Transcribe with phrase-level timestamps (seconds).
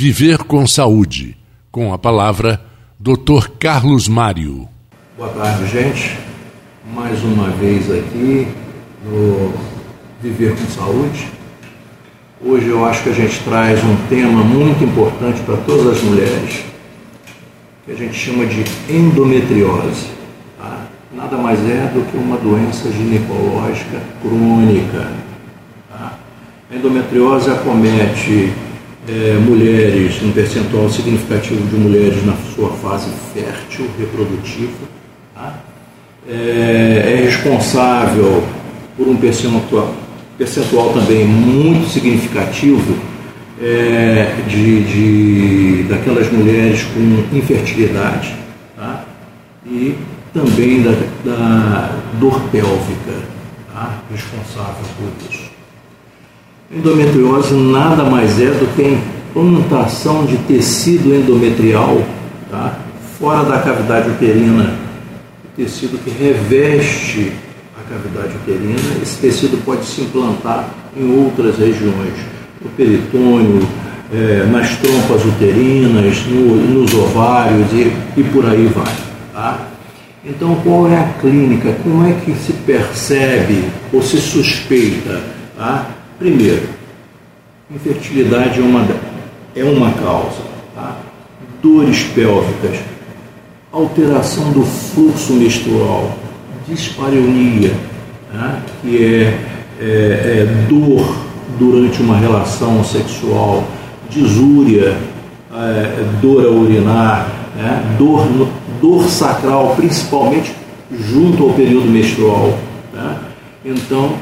[0.00, 1.36] Viver com Saúde,
[1.72, 2.60] com a palavra
[3.00, 3.48] Dr.
[3.58, 4.68] Carlos Mário.
[5.16, 6.16] Boa tarde, gente.
[6.94, 8.46] Mais uma vez aqui
[9.04, 9.52] no
[10.22, 11.26] Viver com Saúde.
[12.40, 16.64] Hoje eu acho que a gente traz um tema muito importante para todas as mulheres,
[17.84, 20.10] que a gente chama de endometriose.
[20.60, 20.86] Tá?
[21.12, 25.10] Nada mais é do que uma doença ginecológica crônica.
[25.90, 26.16] Tá?
[26.70, 28.52] A endometriose acomete
[29.08, 34.86] é, mulheres, um percentual significativo de mulheres na sua fase fértil, reprodutiva.
[35.34, 35.58] Tá?
[36.28, 38.44] É, é, responsável
[38.96, 39.94] por um percentual,
[40.36, 42.98] percentual também muito significativo
[43.62, 48.34] é, de, de, daquelas mulheres com infertilidade
[48.76, 49.04] tá?
[49.64, 49.96] e
[50.34, 50.90] também da,
[51.24, 53.22] da dor pélvica,
[53.72, 54.02] tá?
[54.10, 55.48] responsável por isso.
[56.70, 62.02] Endometriose nada mais é do que a implantação de tecido endometrial
[62.50, 62.78] tá?
[63.18, 64.74] fora da cavidade uterina,
[65.44, 67.32] o tecido que reveste
[67.74, 69.02] a cavidade uterina.
[69.02, 72.12] Esse tecido pode se implantar em outras regiões,
[72.62, 73.66] no peritônio,
[74.12, 78.94] é, nas trompas uterinas, no, nos ovários e, e por aí vai.
[79.32, 79.68] Tá?
[80.22, 81.74] Então, qual é a clínica?
[81.82, 85.22] Como é que se percebe ou se suspeita?
[85.56, 85.97] Tá?
[86.18, 86.68] Primeiro,
[87.70, 88.84] infertilidade é uma,
[89.54, 90.42] é uma causa.
[90.74, 90.96] Tá?
[91.62, 92.78] Dores pélvicas,
[93.70, 96.16] alteração do fluxo menstrual,
[96.66, 97.72] dispareunia,
[98.32, 98.62] tá?
[98.82, 99.38] que é,
[99.80, 101.16] é, é, dor
[101.56, 103.62] durante uma relação sexual,
[104.10, 104.96] disúria,
[105.52, 107.96] é, dor a urinar, né?
[107.96, 108.26] dor,
[108.80, 110.52] dor sacral, principalmente
[110.90, 112.58] junto ao período menstrual.
[112.92, 113.20] Tá?
[113.64, 114.14] Então,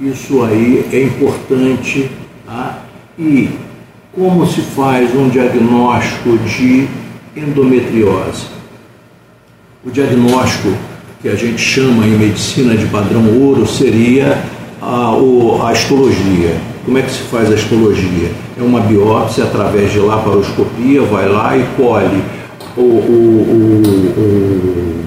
[0.00, 2.10] isso aí é importante.
[2.46, 2.82] Tá?
[3.18, 3.48] E
[4.12, 6.88] como se faz um diagnóstico de
[7.36, 8.46] endometriose?
[9.84, 10.72] O diagnóstico
[11.20, 14.42] que a gente chama em medicina de padrão ouro seria
[14.80, 16.56] a, a histologia.
[16.84, 18.30] Como é que se faz a histologia?
[18.58, 22.22] É uma biópsia através de laparoscopia, vai lá e colhe
[22.76, 23.82] o, o,
[24.16, 25.04] o,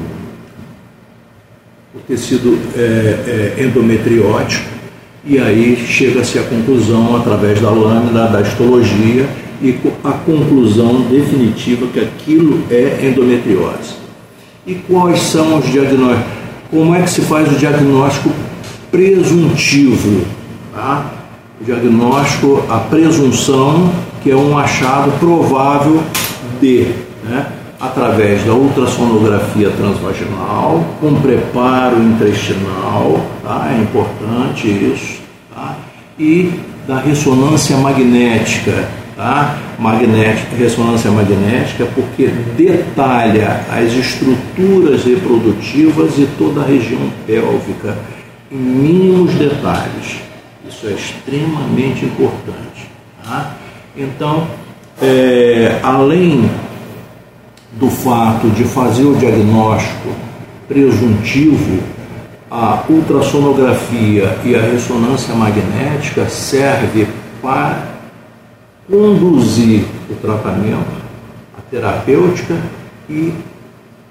[1.96, 4.77] o tecido é, é, endometriótico
[5.26, 9.28] e aí chega-se à conclusão, através da lâmina da histologia,
[9.62, 13.96] e a conclusão definitiva que aquilo é endometriose.
[14.66, 16.32] E quais são os diagnósticos?
[16.70, 18.30] Como é que se faz o diagnóstico
[18.92, 20.26] presuntivo?
[20.76, 21.12] Tá?
[21.60, 23.92] O diagnóstico, a presunção,
[24.22, 26.04] que é um achado provável
[26.62, 26.88] de.
[27.24, 27.48] Né?
[27.80, 33.72] Através da ultrassonografia transvaginal, com preparo intestinal, tá?
[33.72, 35.22] é importante isso,
[35.54, 35.76] tá?
[36.18, 36.52] e
[36.88, 39.58] da ressonância magnética, tá?
[39.78, 42.28] magnética, ressonância magnética, porque
[42.58, 47.96] detalha as estruturas reprodutivas e toda a região pélvica
[48.52, 50.22] em mínimos detalhes.
[50.68, 52.90] Isso é extremamente importante.
[53.24, 53.56] Tá?
[53.96, 54.48] Então,
[55.02, 56.50] é, além
[57.74, 60.10] do fato de fazer o diagnóstico
[60.68, 61.84] presuntivo,
[62.50, 67.08] a ultrassonografia e a ressonância magnética serve
[67.42, 67.98] para
[68.90, 70.88] conduzir o tratamento,
[71.58, 72.56] a terapêutica
[73.10, 73.34] e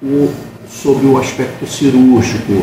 [0.03, 0.31] o,
[0.69, 2.63] sob o aspecto cirúrgico,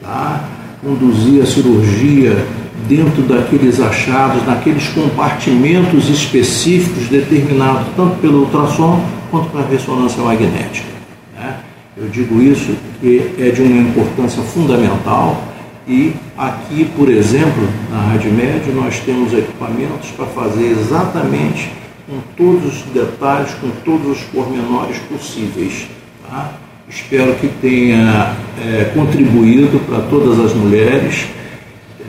[0.00, 0.44] tá?
[0.82, 2.44] conduzir a cirurgia
[2.88, 9.00] dentro daqueles achados, naqueles compartimentos específicos determinados tanto pelo ultrassom
[9.32, 10.86] quanto pela ressonância magnética.
[11.34, 11.56] Né?
[11.96, 15.42] Eu digo isso porque é de uma importância fundamental
[15.88, 21.72] e aqui, por exemplo, na Rádio Médio, nós temos equipamentos para fazer exatamente
[22.06, 25.88] com todos os detalhes, com todos os pormenores possíveis.
[26.30, 26.52] Tá?
[26.88, 31.26] Espero que tenha é, contribuído para todas as mulheres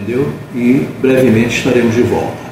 [0.03, 0.27] entendeu?
[0.55, 2.42] E brevemente estaremos de volta.